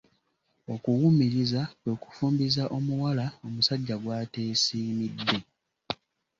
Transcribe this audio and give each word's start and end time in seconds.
Okuwumiriza 0.73 1.61
kwe 1.79 1.93
kufumbiza 2.03 2.63
omuwala 2.77 3.25
omusajja 3.45 3.95
gw’ateesimidde. 4.03 5.37